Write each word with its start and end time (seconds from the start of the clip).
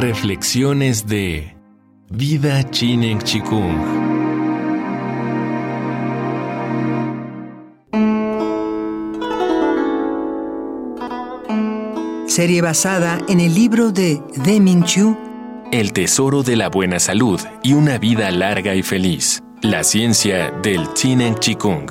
Reflexiones 0.00 1.06
de 1.06 1.54
Vida 2.08 2.70
Chinen 2.70 3.18
Chikung. 3.18 3.76
Serie 12.26 12.62
basada 12.62 13.18
en 13.28 13.40
el 13.40 13.54
libro 13.54 13.92
de 13.92 14.22
Deming 14.42 14.84
Chu, 14.84 15.18
El 15.70 15.92
tesoro 15.92 16.42
de 16.42 16.56
la 16.56 16.70
buena 16.70 16.98
salud 16.98 17.38
y 17.62 17.74
una 17.74 17.98
vida 17.98 18.30
larga 18.30 18.74
y 18.74 18.82
feliz. 18.82 19.42
La 19.60 19.84
ciencia 19.84 20.50
del 20.62 20.94
Chinen 20.94 21.34
Chikung. 21.34 21.90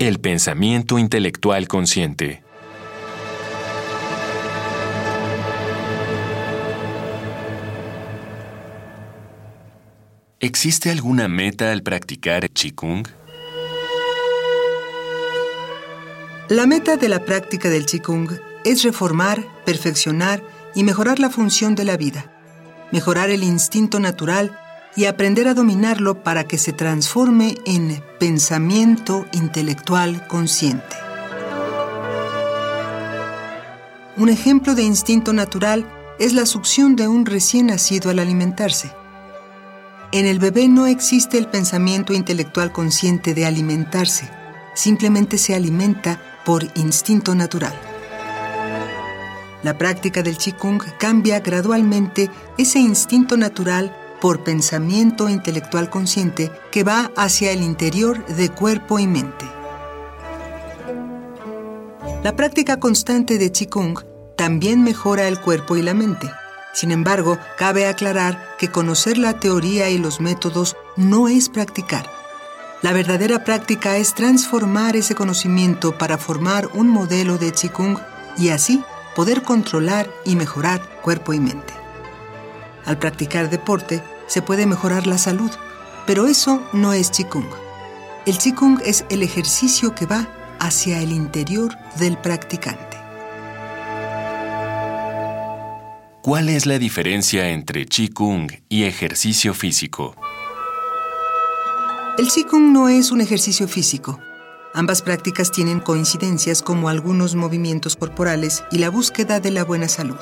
El 0.00 0.18
pensamiento 0.18 0.98
intelectual 0.98 1.68
consciente. 1.68 2.42
¿Existe 10.44 10.90
alguna 10.90 11.28
meta 11.28 11.70
al 11.70 11.84
practicar 11.84 12.50
Qigong? 12.50 13.06
La 16.48 16.66
meta 16.66 16.96
de 16.96 17.08
la 17.08 17.24
práctica 17.24 17.68
del 17.68 17.86
Qigong 17.86 18.40
es 18.64 18.82
reformar, 18.82 19.46
perfeccionar 19.64 20.42
y 20.74 20.82
mejorar 20.82 21.20
la 21.20 21.30
función 21.30 21.76
de 21.76 21.84
la 21.84 21.96
vida, 21.96 22.32
mejorar 22.90 23.30
el 23.30 23.44
instinto 23.44 24.00
natural 24.00 24.58
y 24.96 25.04
aprender 25.04 25.46
a 25.46 25.54
dominarlo 25.54 26.24
para 26.24 26.42
que 26.42 26.58
se 26.58 26.72
transforme 26.72 27.54
en 27.64 28.02
pensamiento 28.18 29.26
intelectual 29.30 30.26
consciente. 30.26 30.96
Un 34.16 34.28
ejemplo 34.28 34.74
de 34.74 34.82
instinto 34.82 35.32
natural 35.32 35.86
es 36.18 36.32
la 36.32 36.46
succión 36.46 36.96
de 36.96 37.06
un 37.06 37.26
recién 37.26 37.66
nacido 37.66 38.10
al 38.10 38.18
alimentarse. 38.18 39.01
En 40.12 40.26
el 40.26 40.38
bebé 40.38 40.68
no 40.68 40.86
existe 40.86 41.38
el 41.38 41.46
pensamiento 41.46 42.12
intelectual 42.12 42.70
consciente 42.70 43.32
de 43.32 43.46
alimentarse, 43.46 44.28
simplemente 44.74 45.38
se 45.38 45.54
alimenta 45.54 46.20
por 46.44 46.64
instinto 46.74 47.34
natural. 47.34 47.72
La 49.62 49.78
práctica 49.78 50.22
del 50.22 50.36
Qigong 50.36 50.82
cambia 50.98 51.40
gradualmente 51.40 52.30
ese 52.58 52.78
instinto 52.78 53.38
natural 53.38 53.96
por 54.20 54.44
pensamiento 54.44 55.30
intelectual 55.30 55.88
consciente 55.88 56.50
que 56.70 56.84
va 56.84 57.10
hacia 57.16 57.50
el 57.50 57.62
interior 57.62 58.26
de 58.26 58.50
cuerpo 58.50 58.98
y 58.98 59.06
mente. 59.06 59.46
La 62.22 62.36
práctica 62.36 62.78
constante 62.78 63.38
de 63.38 63.50
Qigong 63.50 64.04
también 64.36 64.82
mejora 64.82 65.26
el 65.26 65.40
cuerpo 65.40 65.74
y 65.76 65.82
la 65.82 65.94
mente. 65.94 66.28
Sin 66.72 66.90
embargo, 66.90 67.38
cabe 67.56 67.86
aclarar 67.86 68.56
que 68.58 68.70
conocer 68.70 69.18
la 69.18 69.38
teoría 69.38 69.90
y 69.90 69.98
los 69.98 70.20
métodos 70.20 70.76
no 70.96 71.28
es 71.28 71.48
practicar. 71.48 72.10
La 72.82 72.92
verdadera 72.92 73.44
práctica 73.44 73.96
es 73.96 74.14
transformar 74.14 74.96
ese 74.96 75.14
conocimiento 75.14 75.96
para 75.96 76.18
formar 76.18 76.68
un 76.74 76.88
modelo 76.88 77.38
de 77.38 77.52
Qigong 77.52 77.98
y 78.36 78.48
así 78.48 78.82
poder 79.14 79.42
controlar 79.42 80.10
y 80.24 80.34
mejorar 80.34 80.80
cuerpo 81.02 81.32
y 81.32 81.40
mente. 81.40 81.74
Al 82.84 82.98
practicar 82.98 83.50
deporte 83.50 84.02
se 84.26 84.42
puede 84.42 84.66
mejorar 84.66 85.06
la 85.06 85.18
salud, 85.18 85.50
pero 86.06 86.26
eso 86.26 86.60
no 86.72 86.92
es 86.92 87.10
Qigong. 87.10 87.48
El 88.26 88.38
Qigong 88.38 88.80
es 88.84 89.04
el 89.10 89.22
ejercicio 89.22 89.94
que 89.94 90.06
va 90.06 90.26
hacia 90.58 91.00
el 91.00 91.12
interior 91.12 91.76
del 91.98 92.16
practicante. 92.18 92.91
¿Cuál 96.22 96.50
es 96.50 96.66
la 96.66 96.78
diferencia 96.78 97.48
entre 97.48 97.84
Qigong 97.84 98.48
y 98.68 98.84
ejercicio 98.84 99.54
físico? 99.54 100.14
El 102.16 102.28
Qigong 102.28 102.72
no 102.72 102.88
es 102.88 103.10
un 103.10 103.20
ejercicio 103.20 103.66
físico. 103.66 104.20
Ambas 104.72 105.02
prácticas 105.02 105.50
tienen 105.50 105.80
coincidencias 105.80 106.62
como 106.62 106.88
algunos 106.88 107.34
movimientos 107.34 107.96
corporales 107.96 108.62
y 108.70 108.78
la 108.78 108.88
búsqueda 108.88 109.40
de 109.40 109.50
la 109.50 109.64
buena 109.64 109.88
salud. 109.88 110.20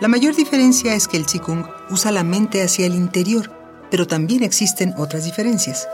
La 0.00 0.08
mayor 0.08 0.34
diferencia 0.34 0.96
es 0.96 1.06
que 1.06 1.16
el 1.16 1.26
Qigong 1.26 1.64
usa 1.90 2.10
la 2.10 2.24
mente 2.24 2.60
hacia 2.60 2.86
el 2.86 2.96
interior, 2.96 3.52
pero 3.92 4.08
también 4.08 4.42
existen 4.42 4.94
otras 4.96 5.24
diferencias. 5.24 5.86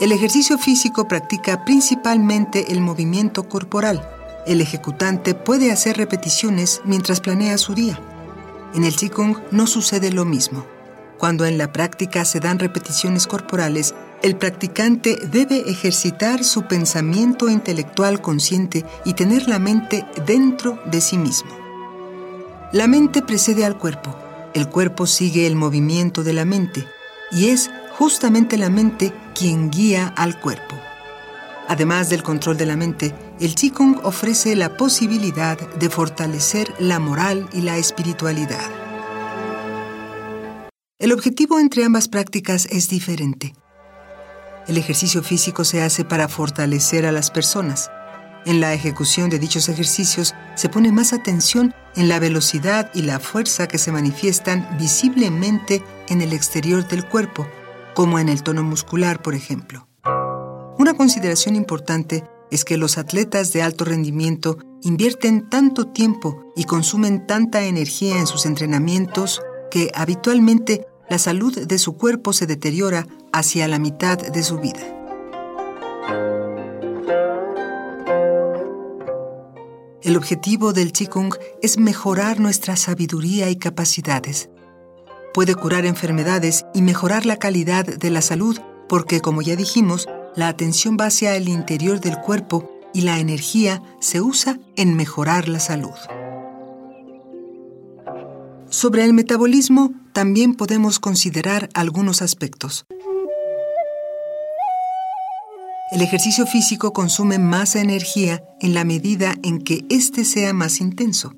El 0.00 0.10
ejercicio 0.10 0.56
físico 0.56 1.06
practica 1.06 1.66
principalmente 1.66 2.72
el 2.72 2.80
movimiento 2.80 3.46
corporal, 3.46 4.21
el 4.46 4.60
ejecutante 4.60 5.34
puede 5.34 5.70
hacer 5.70 5.96
repeticiones 5.96 6.80
mientras 6.84 7.20
planea 7.20 7.58
su 7.58 7.74
día. 7.74 8.00
En 8.74 8.84
el 8.84 8.96
Qigong 8.96 9.36
no 9.50 9.66
sucede 9.66 10.10
lo 10.10 10.24
mismo. 10.24 10.66
Cuando 11.18 11.44
en 11.44 11.58
la 11.58 11.72
práctica 11.72 12.24
se 12.24 12.40
dan 12.40 12.58
repeticiones 12.58 13.26
corporales, 13.26 13.94
el 14.22 14.36
practicante 14.36 15.16
debe 15.30 15.70
ejercitar 15.70 16.42
su 16.42 16.62
pensamiento 16.62 17.48
intelectual 17.48 18.20
consciente 18.20 18.84
y 19.04 19.14
tener 19.14 19.48
la 19.48 19.58
mente 19.58 20.04
dentro 20.26 20.80
de 20.86 21.00
sí 21.00 21.18
mismo. 21.18 21.50
La 22.72 22.86
mente 22.86 23.22
precede 23.22 23.64
al 23.64 23.78
cuerpo, 23.78 24.16
el 24.54 24.68
cuerpo 24.68 25.06
sigue 25.06 25.46
el 25.46 25.56
movimiento 25.56 26.24
de 26.24 26.32
la 26.32 26.44
mente 26.44 26.86
y 27.30 27.48
es 27.48 27.70
justamente 27.98 28.56
la 28.56 28.70
mente 28.70 29.12
quien 29.34 29.70
guía 29.70 30.12
al 30.16 30.40
cuerpo. 30.40 30.76
Además 31.68 32.10
del 32.10 32.22
control 32.22 32.56
de 32.56 32.66
la 32.66 32.76
mente, 32.76 33.14
el 33.42 33.56
Qigong 33.56 33.98
ofrece 34.04 34.54
la 34.54 34.76
posibilidad 34.76 35.58
de 35.58 35.90
fortalecer 35.90 36.72
la 36.78 37.00
moral 37.00 37.48
y 37.52 37.62
la 37.62 37.76
espiritualidad. 37.76 38.70
El 41.00 41.12
objetivo 41.12 41.58
entre 41.58 41.84
ambas 41.84 42.06
prácticas 42.06 42.66
es 42.66 42.88
diferente. 42.88 43.52
El 44.68 44.78
ejercicio 44.78 45.24
físico 45.24 45.64
se 45.64 45.82
hace 45.82 46.04
para 46.04 46.28
fortalecer 46.28 47.04
a 47.04 47.10
las 47.10 47.32
personas. 47.32 47.90
En 48.46 48.60
la 48.60 48.74
ejecución 48.74 49.28
de 49.28 49.40
dichos 49.40 49.68
ejercicios 49.68 50.36
se 50.54 50.68
pone 50.68 50.92
más 50.92 51.12
atención 51.12 51.74
en 51.96 52.08
la 52.08 52.20
velocidad 52.20 52.92
y 52.94 53.02
la 53.02 53.18
fuerza 53.18 53.66
que 53.66 53.78
se 53.78 53.90
manifiestan 53.90 54.68
visiblemente 54.78 55.82
en 56.08 56.22
el 56.22 56.32
exterior 56.32 56.86
del 56.86 57.08
cuerpo, 57.08 57.48
como 57.94 58.20
en 58.20 58.28
el 58.28 58.44
tono 58.44 58.62
muscular, 58.62 59.20
por 59.20 59.34
ejemplo. 59.34 59.88
Una 60.78 60.94
consideración 60.94 61.56
importante 61.56 62.24
es 62.52 62.66
que 62.66 62.76
los 62.76 62.98
atletas 62.98 63.52
de 63.54 63.62
alto 63.62 63.86
rendimiento 63.86 64.58
invierten 64.82 65.48
tanto 65.48 65.86
tiempo 65.86 66.52
y 66.54 66.64
consumen 66.64 67.26
tanta 67.26 67.64
energía 67.64 68.18
en 68.18 68.26
sus 68.26 68.44
entrenamientos 68.44 69.40
que 69.70 69.90
habitualmente 69.94 70.86
la 71.08 71.18
salud 71.18 71.66
de 71.66 71.78
su 71.78 71.96
cuerpo 71.96 72.34
se 72.34 72.46
deteriora 72.46 73.06
hacia 73.32 73.66
la 73.68 73.78
mitad 73.78 74.18
de 74.18 74.42
su 74.42 74.58
vida. 74.58 74.80
El 80.02 80.16
objetivo 80.16 80.74
del 80.74 80.92
Qigong 80.92 81.34
es 81.62 81.78
mejorar 81.78 82.38
nuestra 82.38 82.76
sabiduría 82.76 83.48
y 83.48 83.56
capacidades. 83.56 84.50
Puede 85.32 85.54
curar 85.54 85.86
enfermedades 85.86 86.66
y 86.74 86.82
mejorar 86.82 87.24
la 87.24 87.36
calidad 87.36 87.86
de 87.86 88.10
la 88.10 88.20
salud 88.20 88.58
porque, 88.90 89.20
como 89.20 89.40
ya 89.40 89.56
dijimos, 89.56 90.06
la 90.36 90.48
atención 90.48 90.96
va 90.98 91.06
hacia 91.06 91.36
el 91.36 91.48
interior 91.48 92.00
del 92.00 92.18
cuerpo 92.18 92.70
y 92.94 93.02
la 93.02 93.18
energía 93.18 93.82
se 94.00 94.20
usa 94.20 94.58
en 94.76 94.94
mejorar 94.94 95.48
la 95.48 95.60
salud. 95.60 95.94
Sobre 98.68 99.04
el 99.04 99.12
metabolismo 99.12 99.92
también 100.12 100.54
podemos 100.54 100.98
considerar 100.98 101.68
algunos 101.74 102.22
aspectos. 102.22 102.86
El 105.90 106.00
ejercicio 106.00 106.46
físico 106.46 106.94
consume 106.94 107.38
más 107.38 107.76
energía 107.76 108.42
en 108.60 108.72
la 108.72 108.84
medida 108.84 109.34
en 109.42 109.58
que 109.60 109.84
éste 109.90 110.24
sea 110.24 110.54
más 110.54 110.80
intenso. 110.80 111.34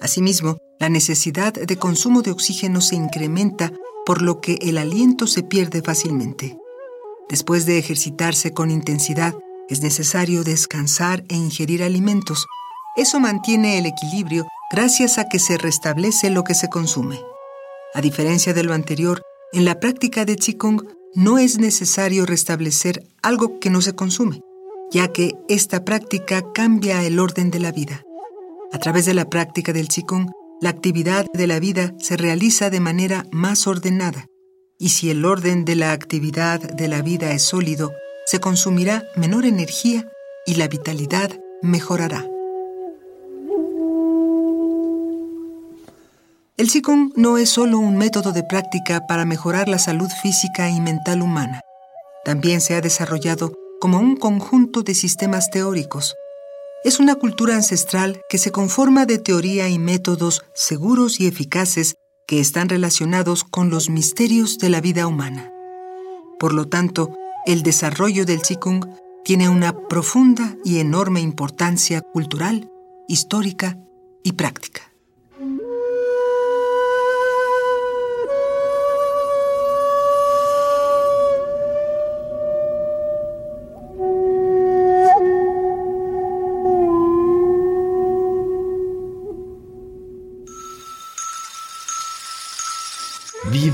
Asimismo, 0.00 0.58
la 0.80 0.88
necesidad 0.88 1.52
de 1.52 1.76
consumo 1.76 2.22
de 2.22 2.32
oxígeno 2.32 2.80
se 2.80 2.96
incrementa, 2.96 3.72
por 4.04 4.22
lo 4.22 4.40
que 4.40 4.58
el 4.60 4.78
aliento 4.78 5.28
se 5.28 5.44
pierde 5.44 5.82
fácilmente. 5.82 6.58
Después 7.28 7.66
de 7.66 7.78
ejercitarse 7.78 8.52
con 8.52 8.70
intensidad, 8.70 9.34
es 9.68 9.82
necesario 9.82 10.44
descansar 10.44 11.24
e 11.28 11.34
ingerir 11.34 11.82
alimentos. 11.82 12.46
Eso 12.96 13.18
mantiene 13.18 13.78
el 13.78 13.86
equilibrio 13.86 14.46
gracias 14.70 15.18
a 15.18 15.28
que 15.28 15.40
se 15.40 15.58
restablece 15.58 16.30
lo 16.30 16.44
que 16.44 16.54
se 16.54 16.68
consume. 16.68 17.20
A 17.94 18.00
diferencia 18.00 18.54
de 18.54 18.62
lo 18.62 18.74
anterior, 18.74 19.22
en 19.52 19.64
la 19.64 19.80
práctica 19.80 20.24
de 20.24 20.36
Qigong 20.36 20.86
no 21.14 21.38
es 21.38 21.58
necesario 21.58 22.26
restablecer 22.26 23.02
algo 23.22 23.58
que 23.58 23.70
no 23.70 23.80
se 23.80 23.94
consume, 23.94 24.40
ya 24.92 25.08
que 25.08 25.34
esta 25.48 25.84
práctica 25.84 26.52
cambia 26.52 27.02
el 27.02 27.18
orden 27.18 27.50
de 27.50 27.58
la 27.58 27.72
vida. 27.72 28.02
A 28.72 28.78
través 28.78 29.04
de 29.04 29.14
la 29.14 29.28
práctica 29.28 29.72
del 29.72 29.88
Qigong, 29.88 30.30
la 30.60 30.70
actividad 30.70 31.26
de 31.34 31.46
la 31.48 31.58
vida 31.58 31.92
se 31.98 32.16
realiza 32.16 32.70
de 32.70 32.80
manera 32.80 33.26
más 33.32 33.66
ordenada 33.66 34.26
y 34.78 34.90
si 34.90 35.10
el 35.10 35.24
orden 35.24 35.64
de 35.64 35.76
la 35.76 35.92
actividad 35.92 36.60
de 36.60 36.88
la 36.88 37.02
vida 37.02 37.32
es 37.32 37.42
sólido, 37.42 37.92
se 38.26 38.40
consumirá 38.40 39.04
menor 39.16 39.46
energía 39.46 40.08
y 40.46 40.54
la 40.56 40.68
vitalidad 40.68 41.30
mejorará. 41.62 42.26
El 46.56 46.70
Qigong 46.70 47.12
no 47.16 47.36
es 47.36 47.50
solo 47.50 47.78
un 47.78 47.96
método 47.98 48.32
de 48.32 48.42
práctica 48.42 49.06
para 49.06 49.26
mejorar 49.26 49.68
la 49.68 49.78
salud 49.78 50.08
física 50.22 50.70
y 50.70 50.80
mental 50.80 51.20
humana. 51.20 51.60
También 52.24 52.60
se 52.60 52.74
ha 52.74 52.80
desarrollado 52.80 53.52
como 53.78 53.98
un 53.98 54.16
conjunto 54.16 54.82
de 54.82 54.94
sistemas 54.94 55.50
teóricos. 55.50 56.14
Es 56.82 56.98
una 56.98 57.16
cultura 57.16 57.54
ancestral 57.56 58.22
que 58.28 58.38
se 58.38 58.52
conforma 58.52 59.04
de 59.06 59.18
teoría 59.18 59.68
y 59.68 59.78
métodos 59.78 60.44
seguros 60.54 61.20
y 61.20 61.26
eficaces 61.26 61.96
que 62.26 62.40
están 62.40 62.68
relacionados 62.68 63.44
con 63.44 63.70
los 63.70 63.88
misterios 63.88 64.58
de 64.58 64.68
la 64.68 64.80
vida 64.80 65.06
humana. 65.06 65.52
Por 66.38 66.52
lo 66.52 66.68
tanto, 66.68 67.14
el 67.46 67.62
desarrollo 67.62 68.26
del 68.26 68.42
Qigong 68.42 68.84
tiene 69.24 69.48
una 69.48 69.76
profunda 69.88 70.56
y 70.64 70.78
enorme 70.78 71.20
importancia 71.20 72.00
cultural, 72.00 72.70
histórica 73.08 73.78
y 74.22 74.32
práctica. 74.32 74.92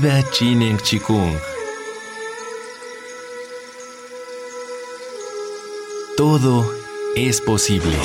Viva 0.03 0.21
Chinen 0.31 0.77
Chikung. 0.79 1.39
Todo 6.17 6.69
es 7.15 7.39
posible. 7.39 7.95